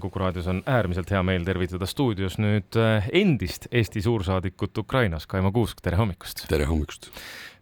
[0.00, 5.52] Kuku raadios on äärmiselt hea meel tervitada stuudios nüüd äh, endist Eesti suursaadikut Ukrainas, Kaimo
[5.52, 6.46] Kuusk, tere hommikust!
[6.48, 7.10] tere hommikust!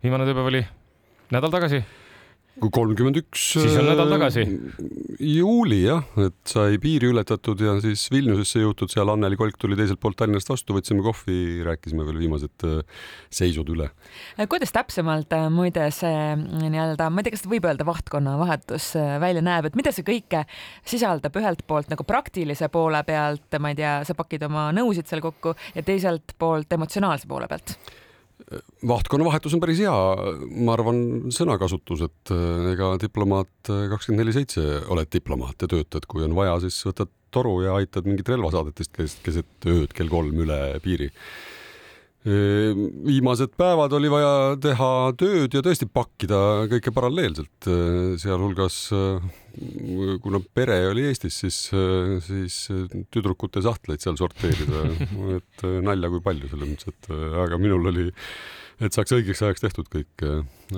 [0.03, 0.63] viimane tööpäev oli
[1.35, 1.83] nädal tagasi
[2.59, 3.43] kolmkümmend üks.
[3.55, 4.45] siis on nädal tagasi.
[5.23, 10.01] juuli jah, et sai piiri ületatud ja siis Vilniusesse jõutud, seal Anneli Kolk tuli teiselt
[10.03, 13.91] poolt Tallinnast vastu, võtsime kohvi, rääkisime veel viimased äh, seisud üle.
[14.39, 18.91] Äh, kuidas täpsemalt äh, muide see nii-öelda, ma ei tea, kas võib öelda vahtkonna vahetus
[19.23, 20.45] välja näeb, et mida see kõike
[20.89, 25.23] sisaldab ühelt poolt nagu praktilise poole pealt, ma ei tea, sa pakid oma nõusid seal
[25.25, 27.79] kokku ja teiselt poolt emotsionaalse poole pealt
[28.89, 29.95] vahtkonna vahetus on päris hea,
[30.65, 31.01] ma arvan,
[31.35, 36.37] sõnakasutus, et äh, ega diplomaat äh, kakskümmend neli seitse oled diplomaat ja töötad, kui on
[36.39, 41.11] vaja, siis võtad toru ja aitad mingit relvasaadetist keset ööd kell kolm üle piiri
[42.29, 46.41] viimased päevad oli vaja teha tööd ja tõesti pakkida
[46.73, 47.69] kõike paralleelselt,
[48.21, 48.81] sealhulgas
[50.23, 51.59] kuna pere oli Eestis, siis,
[52.27, 52.59] siis
[53.15, 54.85] tüdrukute sahtleid seal sorteerida,
[55.39, 57.11] et nalja kui palju selles mõttes, et
[57.47, 58.09] aga minul oli
[58.79, 60.23] et saaks õigeks ajaks tehtud kõik,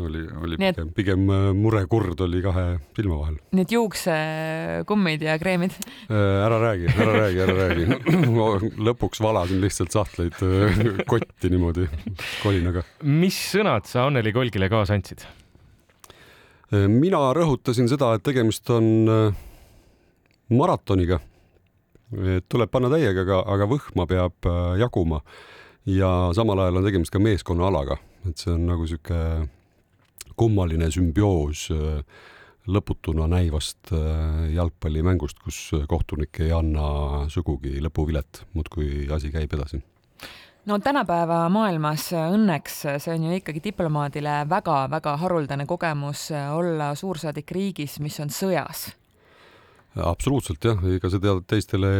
[0.00, 2.64] oli, oli nii pigem, pigem äh, murekurd oli kahe
[2.96, 3.36] silma vahel.
[3.56, 5.76] Need juuksekummid ja kreemid?
[6.08, 7.84] Ära räägi, ära räägi, ära räägi.
[8.88, 10.40] lõpuks valasin lihtsalt sahtleid
[11.10, 11.86] kotti niimoodi
[12.40, 12.86] kolinaga.
[13.04, 15.26] mis sõnad sa Anneli Kolgile kaasa andsid?
[16.70, 19.08] mina rõhutasin seda, et tegemist on
[20.54, 21.18] maratoniga.
[22.48, 25.18] tuleb panna täiega, aga, aga võhma peab jaguma
[25.86, 27.96] ja samal ajal on tegemist ka meeskonnaalaga,
[28.28, 29.20] et see on nagu sihuke
[30.40, 32.02] kummaline sümbioos äh,
[32.70, 39.82] lõputuna näivast äh, jalgpallimängust, kus kohtunik ei anna sugugi lõpuvilet, muudkui asi käib edasi.
[40.68, 47.96] No tänapäeva maailmas õnneks see on ju ikkagi diplomaadile väga-väga haruldane kogemus olla suursaadik riigis,
[48.04, 48.90] mis on sõjas
[49.98, 51.90] absoluutselt jah, ega seda teistele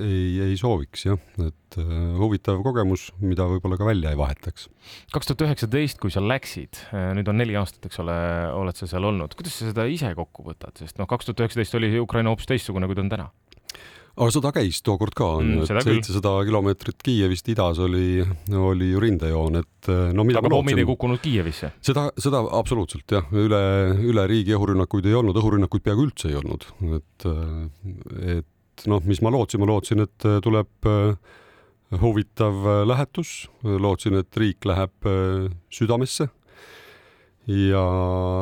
[0.00, 4.68] ei, ei sooviks jah, et äh, huvitav kogemus, mida võib-olla ka välja ei vahetaks.
[5.12, 8.16] kaks tuhat üheksateist, kui sa läksid, äh, nüüd on neli aastat, eks ole,
[8.56, 11.76] oled sa seal olnud, kuidas sa seda ise kokku võtad, sest noh, kaks tuhat üheksateist
[11.76, 13.28] oli Ukraina hoopis teistsugune, kui ta on täna
[14.16, 18.24] aga sõda käis tookord ka, et seitsesada kilomeetrit Kiievist idas oli,
[18.56, 21.72] oli ju rindejoon, et no mida aga pommid ei kukkunud Kiievisse?
[21.84, 23.62] seda, seda absoluutselt jah, üle,
[24.08, 26.64] üle riigi õhurünnakuid ei olnud, õhurünnakuid peaaegu üldse ei olnud,
[26.96, 27.28] et,
[28.38, 31.36] et noh, mis ma lootsin, ma lootsin, et tuleb eh,
[32.00, 35.12] huvitav lähetus, lootsin, et riik läheb
[35.72, 36.30] südamesse
[37.46, 37.82] ja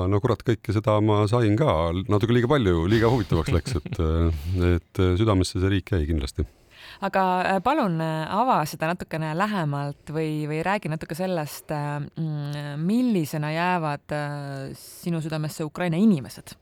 [0.08, 4.02] no kurat, kõike seda ma sain ka, natuke liiga palju, liiga huvitavaks läks, et,
[4.74, 6.46] et südamesse see riik jäi kindlasti.
[7.04, 12.84] Aga äh, palun äh, ava seda natukene lähemalt või, või räägi natuke sellest, äh, mm,
[12.84, 14.14] millisena jäävad
[14.78, 16.54] sinu südamesse Ukraina inimesed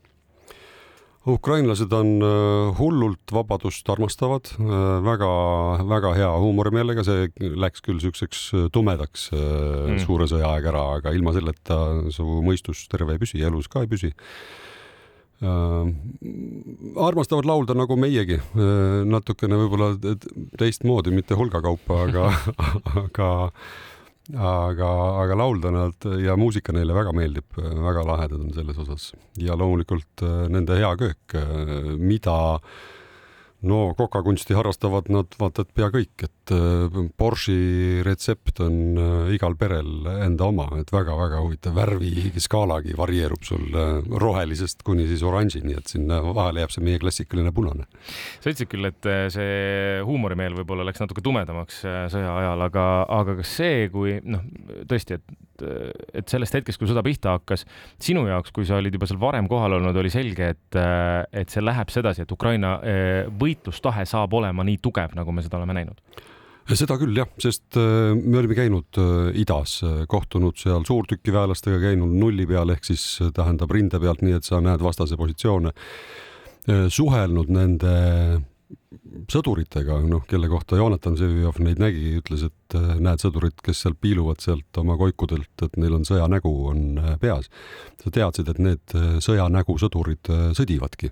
[1.29, 8.65] ukrainlased on äh, hullult vabadust armastavad väga,, väga-väga hea huumorimeelega, see läks küll siukseks äh,
[8.75, 10.01] tumedaks äh, mm.
[10.03, 11.79] suure sõja aeg ära, aga ilma selleta
[12.11, 15.87] su mõistus terve ei püsi, elus ka ei püsi äh,.
[17.07, 18.41] armastavad laulda nagu meiegi,
[19.07, 19.93] natukene võib-olla
[20.59, 22.29] teistmoodi, mitte hulgakaupa, aga
[23.05, 23.31] aga
[24.31, 24.89] aga,
[25.23, 29.11] aga laulda nad ja muusika neile väga meeldib, väga lahedad on selles osas.
[29.35, 32.37] Ja loomulikult äh, nende hea köök, äh, mida
[33.63, 39.55] no kokakunsti harrastavad nad vaata et pea kõik, et äh, Porsche'i retsept on äh, igal
[39.59, 45.91] perel enda oma, et väga-väga huvitav värviskaalagi varieerub sul äh, rohelisest kuni siis oranžini, et
[45.91, 47.87] sinna vahele jääb see meie klassikaline punane.
[48.43, 52.87] sa ütlesid küll, et see huumorimeel võib-olla läks natuke tumedamaks sõja ajal, aga,
[53.21, 54.43] aga kas see, kui noh,
[54.89, 55.35] tõesti, et,
[56.19, 57.63] et sellest hetkest, kui sõda pihta hakkas,
[58.03, 60.79] sinu jaoks, kui sa olid juba seal varem kohal olnud, oli selge, et,
[61.31, 62.75] et see läheb sedasi, et Ukraina
[63.39, 66.01] või võitlustahe saab olema nii tugev, nagu me seda oleme näinud?
[66.63, 72.15] seda küll jah, sest äh, me olime käinud äh, idas, äh, kohtunud seal suurtükiväelastega, käinud
[72.15, 73.03] nulli peal ehk siis
[73.35, 75.73] tähendab rinde pealt, nii et sa näed vastase positsioone,
[76.63, 77.93] suhelnud nende
[79.27, 84.39] sõduritega, noh, kelle kohta Jonatan Vsevjov neid nägi, ütles, et näed sõdurid, kes seal piiluvad
[84.39, 86.85] sealt oma koikudelt, et neil on sõjanägu on
[87.19, 87.51] peas.
[87.99, 88.95] sa teadsid, et need
[89.27, 91.11] sõjanägu sõdurid sõdivadki.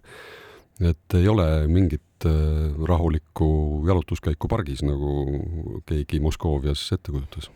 [0.81, 3.47] Et ei ole mingit Äh, rahulikku
[3.87, 5.39] jalutuskäiku pargis, nagu
[5.89, 7.47] keegi Moskoovias ette kujutas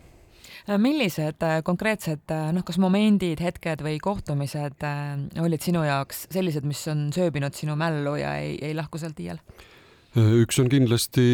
[0.65, 4.85] äh, millised äh, konkreetsed noh, kas momendid, hetked või kohtumised
[5.43, 9.41] olid sinu jaoks sellised, mis on sööbinud sinu mällu ja ei, ei lahku sealt iial?
[10.15, 11.25] üks on kindlasti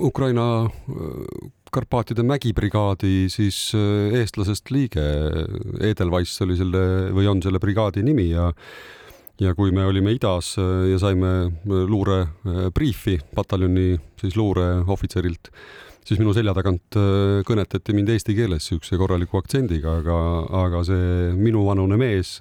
[0.00, 0.46] Ukraina
[1.72, 5.04] Karpaatide mägibrigaadi siis eestlasest liige,
[5.92, 8.48] Edelweiss oli selle või on selle brigaadi nimi ja
[9.40, 15.50] ja kui me olime idas ja saime luurebriifi pataljoni siis luureohvitserilt,
[16.04, 16.98] siis minu selja tagant
[17.48, 20.18] kõnetati mind eesti keeles niisuguse korraliku aktsendiga, aga,
[20.66, 22.36] aga see minuvanune mees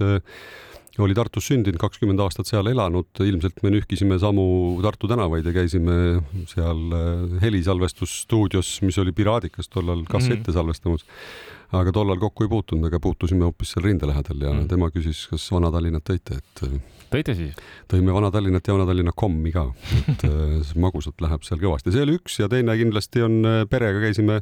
[0.99, 4.43] oli Tartus sündinud, kakskümmend aastat seal elanud, ilmselt me nühkisime samu
[4.83, 5.95] Tartu tänavaid ja käisime
[6.51, 10.53] seal äh, helisalvestusstuudios, mis oli Piraadikas tollal kassette -hmm.
[10.53, 11.05] salvestamas.
[11.71, 15.27] aga tollal kokku ei puutunud, aga puutusime hoopis seal rinde lähedal ja mm tema küsis,
[15.29, 17.55] kas Vana-Tallinnat tõite, et äh, tõite siis?
[17.87, 19.71] tõime Vana-Tallinnat ja Vana-Tallinna kommi ka,
[20.09, 24.41] et äh, magusat läheb seal kõvasti, see oli üks ja teine kindlasti on, perega käisime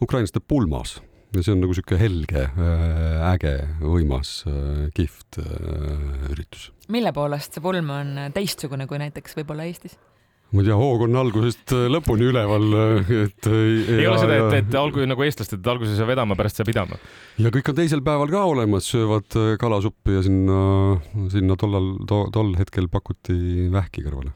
[0.00, 1.00] ukrainlaste pulmas
[1.36, 6.70] ja see on nagu sihuke helge, äh, äge, võimas, äh, kihvt äh, üritus.
[6.92, 9.98] mille poolest see pulm on teistsugune kui näiteks võib-olla Eestis?
[10.54, 12.66] ma ei tea, hoog on algusest lõpuni üleval,
[13.26, 13.48] et.
[13.50, 16.98] ei ole seda, et, et algul nagu eestlased, et alguses saa vedama, pärast saab pidama.
[17.42, 20.58] ja kõik on teisel päeval ka olemas, söövad kalasuppi ja sinna,
[21.34, 24.34] sinna tollal to,, tol hetkel pakuti vähki kõrvale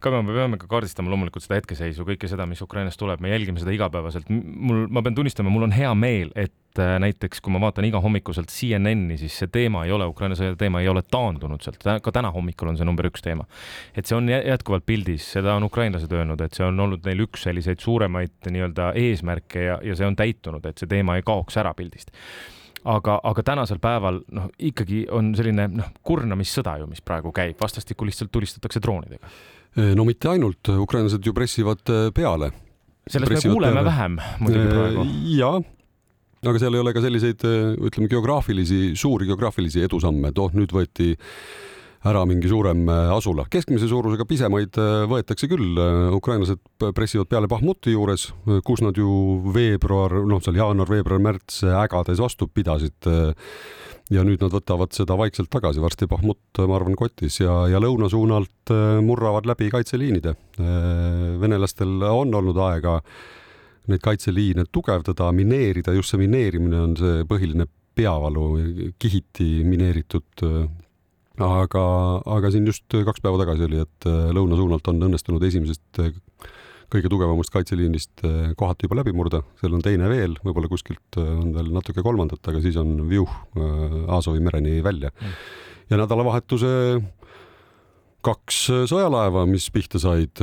[0.00, 3.60] Kaivo, me peame ka kaardistama loomulikult seda hetkeseisu, kõike seda, mis Ukrainast tuleb, me jälgime
[3.62, 4.28] seda igapäevaselt.
[4.28, 8.52] mul, ma pean tunnistama, mul on hea meel, et äh, näiteks kui ma vaatan igahommikuselt
[8.52, 12.32] CNN-i, siis see teema ei ole, Ukraina sõja teema ei ole taandunud sealt, ka täna
[12.34, 13.48] hommikul on see number üks teema.
[13.96, 17.48] et see on jätkuvalt pildis, seda on ukrainlased öelnud, et see on olnud neil üks
[17.48, 21.72] selliseid suuremaid nii-öelda eesmärke ja, ja see on täitunud, et see teema ei kaoks ära
[21.76, 22.12] pildist.
[22.86, 28.06] Aga, aga tänasel päeval noh, ikkagi on selline noh, kurnamissõda ju, mis praegu käib, vastastikku
[28.06, 29.32] lihtsalt tulistatakse droonidega
[29.76, 32.50] no mitte ainult, ukrainlased ju pressivad äh, peale.
[33.06, 33.84] sellest me kuuleme peale.
[33.84, 35.06] vähem muidugi praegu.
[35.36, 35.50] ja,
[36.46, 40.72] aga seal ei ole ka selliseid, äh, ütleme, geograafilisi, suuri geograafilisi edusamme, et oh, nüüd
[40.72, 41.14] võeti
[42.06, 43.46] ära mingi suurem äh, asula.
[43.50, 44.78] keskmise suurusega pisemaid
[45.10, 45.80] võetakse küll,
[46.16, 46.62] ukrainlased
[46.94, 48.28] pressivad peale Bahmuti juures,
[48.66, 53.10] kus nad ju veebruar, noh, seal jaanuar, veebruar, märts ägades vastu pidasid
[54.12, 58.10] ja nüüd nad võtavad seda vaikselt tagasi, varsti Bahmut, ma arvan, kotis ja, ja lõuna
[58.10, 60.36] suunalt äh, murravad läbi kaitseliinide.
[60.60, 63.00] Äh, venelastel on olnud aega
[63.90, 68.46] neid kaitseliine tugevdada, mineerida, just see mineerimine on see põhiline peavalu,
[69.02, 70.66] kihiti mineeritud äh,
[71.42, 71.82] aga,
[72.36, 76.06] aga siin just kaks päeva tagasi oli, et lõuna suunalt on õnnestunud esimesest
[76.92, 81.52] kõige tugevamast kaitseliinist eh, kohati juba läbi murda, seal on teine veel, võib-olla kuskilt on
[81.56, 83.30] veel natuke kolmandat, aga siis on viuh
[84.06, 85.12] Aasovi mereni välja.
[85.20, 85.38] Mm..
[85.90, 86.72] ja nädalavahetuse
[88.26, 88.60] kaks
[88.90, 90.40] sõjalaeva, mis pihta said,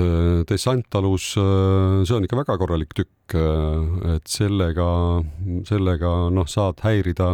[0.47, 3.35] dessanttalus, see on ikka väga korralik tükk,
[4.13, 4.85] et sellega,
[5.67, 7.33] sellega noh, saad häirida,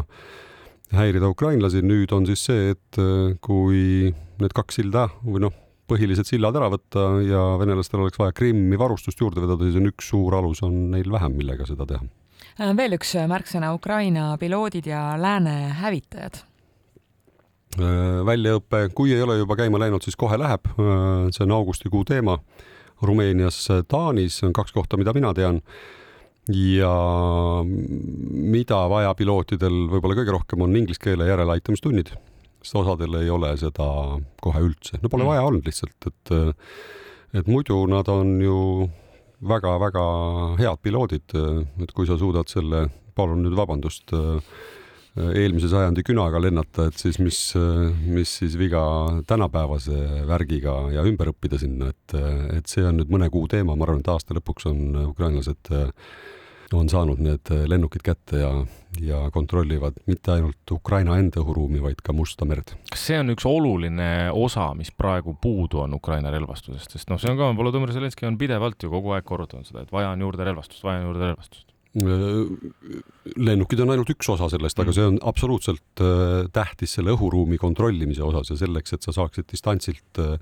[0.95, 2.99] häirida ukrainlasi, nüüd on siis see, et
[3.45, 4.09] kui
[4.39, 5.53] need kaks silda või noh,
[5.89, 10.09] põhilised sillad ära võtta ja venelastel oleks vaja Krimmi varustust juurde vedada, siis on üks
[10.11, 12.05] suur alus on neil vähem, millega seda teha.
[12.59, 16.41] Äh, veel üks märksõna, Ukraina piloodid ja lääne hävitajad
[17.79, 20.67] äh, väljaõpe, kui ei ole juba käima läinud, siis kohe läheb.
[20.75, 22.39] Äh, see on augustikuu teema.
[22.99, 25.61] Rumeenias, Taanis on kaks kohta, mida mina tean.
[26.49, 26.93] Ja
[27.65, 32.13] mida vaja pilootidel võib-olla kõige rohkem on inglise keele järeleaitamistunnid.
[32.59, 33.85] Sest osadel ei ole seda
[34.43, 35.29] kohe üldse, no pole mm.
[35.31, 36.33] vaja olnud lihtsalt, et
[37.39, 38.57] et muidu nad on ju
[39.45, 40.03] väga-väga
[40.59, 41.37] head piloodid,
[41.83, 44.11] et kui sa suudad selle, palun nüüd vabandust,
[45.19, 47.39] eelmise sajandi künaga lennata, et siis mis,
[48.07, 48.81] mis siis viga
[49.27, 52.17] tänapäevase värgiga ja ümber õppida sinna, et,
[52.57, 55.71] et see on nüüd mõne kuu teema, ma arvan, et aasta lõpuks on ukrainlased
[56.77, 58.51] on saanud need lennukid kätte ja,
[59.01, 62.75] ja kontrollivad mitte ainult Ukraina enda õhuruumi, vaid ka Musta merd.
[62.91, 67.31] kas see on üks oluline osa, mis praegu puudu on Ukraina relvastusest, sest noh, see
[67.31, 70.47] on ka, Volodõmõr Zelenskõi on pidevalt ju kogu aeg korrutanud seda, et vaja on juurde
[70.47, 71.67] relvastust, vaja on juurde relvastust.
[73.49, 78.21] Lennukid on ainult üks osa sellest, aga see on absoluutselt äh, tähtis selle õhuruumi kontrollimise
[78.25, 80.37] osas ja selleks, et sa saaksid distantsilt äh,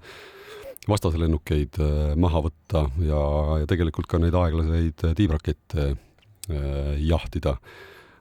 [0.92, 3.22] vastase lennukeid äh, maha võtta ja,
[3.62, 5.96] ja tegelikult ka neid aeglaseid tiibrakette Äh,
[6.48, 7.58] jahtida.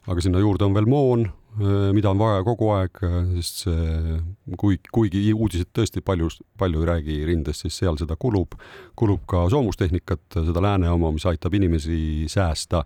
[0.06, 1.25] aga sinna juurde on veel moon,
[1.59, 4.18] äh, mida on vaja kogu aeg, äh, sest see,
[4.54, 6.28] kui, kuigi uudised tõesti palju,
[6.59, 8.54] palju ei räägi rindest, siis seal seda kulub.
[8.95, 12.85] kulub ka soomustehnikat, seda lääne oma, mis aitab inimesi säästa.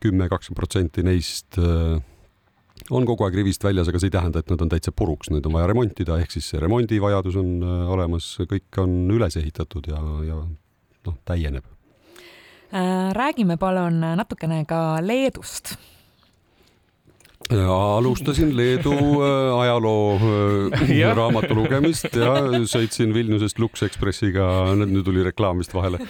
[0.00, 1.60] kümme, kakskümmend protsenti neist
[2.90, 5.44] on kogu aeg rivist väljas, aga see ei tähenda, et nad on täitsa puruks, neid
[5.46, 7.62] on vaja remontida, ehk siis remondivajadus on
[7.92, 10.40] olemas, kõik on üles ehitatud ja, ja
[11.04, 11.83] noh, täieneb Äh,
[13.14, 15.76] räägime palun natukene ka Leedust
[17.50, 24.46] alustasin Leedu äh, ajaloo äh, raamatu lugemist ja sõitsin Vilniusest Lux Expressiga,
[24.78, 26.00] nüüd tuli reklaam vist vahele,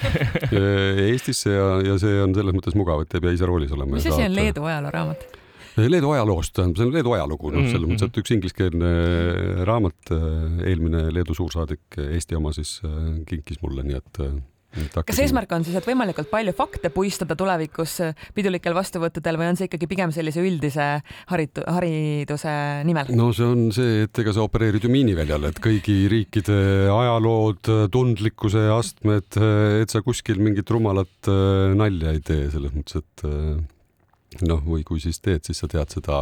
[1.09, 3.97] Eestisse ja, ja see on selles mõttes mugav, et ei pea ise roolis olema.
[3.97, 5.27] mis asi on Leedu ajalooraamat?
[5.75, 8.91] Leedu ajaloost, tähendab, see on Leedu ajalugu, noh, selles mõttes, et üks ingliskeelne
[9.67, 10.13] raamat,
[10.63, 12.77] eelmine Leedu suursaadik, Eesti oma siis
[13.27, 14.23] kinkis mulle, nii et
[15.07, 17.99] kas eesmärk on siis, et võimalikult palju fakte puistada tulevikus
[18.37, 20.89] pidulikel vastuvõttudel või on see ikkagi pigem sellise üldise
[21.31, 22.55] haritu-, hariduse
[22.89, 23.13] nimel?
[23.17, 26.59] no see on see, et ega sa opereerid ju miiniväljal, et kõigi riikide
[26.93, 29.39] ajalood, tundlikkuse astmed,
[29.83, 33.63] et sa kuskil mingit rumalat äh, nalja ei tee, selles mõttes, et äh,
[34.43, 36.17] noh, või kui siis teed, siis sa tead seda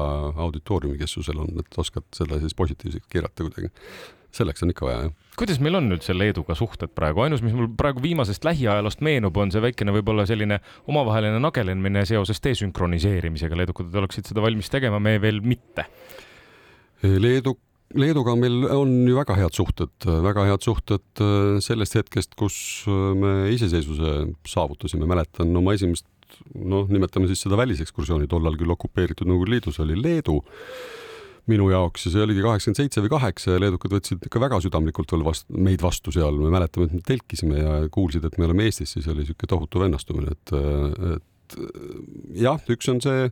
[0.44, 3.72] auditooriumi, kes su seal on, et oskad selle siis positiivseks keerata kuidagi.
[4.36, 5.16] Selleks on ikka vaja, jah.
[5.40, 9.36] Kuidas meil on nüüd selle Leeduga suhted praegu, ainus, mis mul praegu viimasest lähiajaloost meenub,
[9.40, 10.60] on see väikene võib-olla selline
[10.90, 15.88] omavaheline nagelenemine seoses desünkroniseerimisega, leedukad oleksid seda valmis tegema, me veel mitte.
[17.02, 17.56] Leedu
[17.92, 22.56] Leeduga meil on ju väga head suhted, väga head suhted äh, sellest hetkest, kus
[22.88, 24.14] äh, me iseseisvuse
[24.48, 26.06] saavutasime, mäletan oma esimest,
[26.56, 30.38] noh, nimetame siis seda välisekskursiooni, tollal küll okupeeritud Nõukogude Liidus oli Leedu
[31.50, 35.14] minu jaoks ja see oligi kaheksakümmend seitse või kaheksa ja leedukad võtsid ikka väga südamlikult
[35.14, 38.68] veel vastu, meid vastu seal, me mäletame, et me telkisime ja kuulsid, et me oleme
[38.68, 40.54] Eestis, siis oli niisugune tohutu vennastumine, et,
[41.16, 41.58] et
[42.44, 43.26] jah, üks on see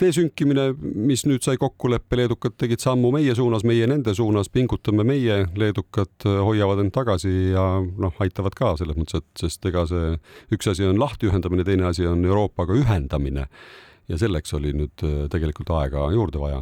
[0.00, 5.38] desünkimine, mis nüüd sai kokkuleppe, leedukad tegid sammu meie suunas, meie nende suunas, pingutame meie,
[5.56, 10.12] leedukad hoiavad end tagasi ja noh, aitavad ka selles mõttes, et sest ega see
[10.56, 13.48] üks asi on lahti ühendamine, teine asi on Euroopaga ühendamine.
[14.06, 15.02] Ja selleks oli nüüd
[15.32, 16.60] tegelikult aega juurde vaja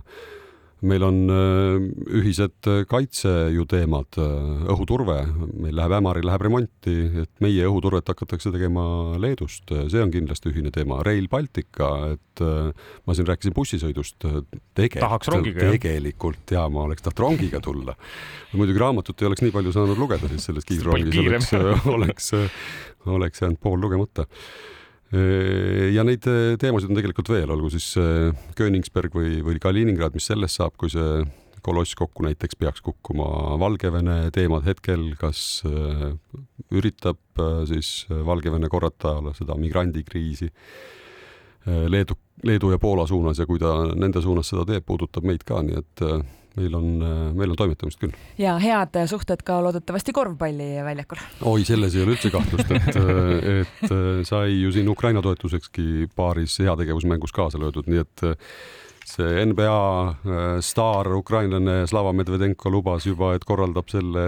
[0.84, 1.84] meil on äh,
[2.20, 5.16] ühised äh, kaitse ju teemad, äh, õhuturve,
[5.64, 8.84] meil läheb Ämaril läheb remonti, et meie õhuturvet hakatakse tegema
[9.20, 11.00] Leedust, see on kindlasti ühine teema.
[11.06, 14.26] Rail Baltica, et ma siin rääkisin bussisõidust,
[14.76, 17.94] tegelikult, tegelikult ja ma oleks tahtnud rongiga tulla.
[18.54, 21.52] muidugi raamatut ei oleks nii palju saanud lugeda siis selles kiirrongis, oleks,
[21.94, 22.30] oleks,
[23.06, 24.26] oleks jäänud pool lugemata
[25.12, 30.26] ja neid äh, teemasid on tegelikult veel, olgu siis äh, Königsberg või, või Kaliningrad, mis
[30.30, 31.24] sellest saab, kui see
[31.64, 33.56] koloss kokku näiteks peaks kukkuma.
[33.60, 36.10] Valgevene teemad hetkel, kas äh,
[36.74, 37.20] üritab
[37.68, 40.50] siis Valgevene korrata seda migrandikriisi
[41.64, 45.62] Leedu, Leedu ja Poola suunas ja kui ta nende suunas seda teeb, puudutab meid ka,
[45.64, 46.02] nii et
[46.58, 46.86] meil on,
[47.34, 48.14] meil on toimetamist küll.
[48.38, 51.20] ja head suhted ka loodetavasti korvpalliväljakul.
[51.50, 53.02] oi, selles ei ole üldse kahtlust, et,
[53.58, 53.92] et
[54.28, 58.26] sai ju siin Ukraina toetusekski paaris heategevusmängus kaasa löödud, nii et
[59.04, 64.24] see NBA äh, staar, ukrainlane Slava Medvedenko lubas juba, et korraldab selle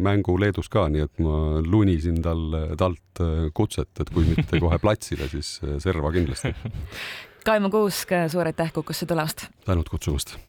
[0.00, 2.44] mängu Leedus ka, nii et ma lunisin tal,
[2.80, 3.22] talt
[3.54, 6.54] kutset, et kui mitte kohe platsile, siis serva kindlasti.
[7.44, 9.48] Kaimo Kuusk, suur aitäh Kukusse tulemast!
[9.66, 10.38] tänud kutsumast!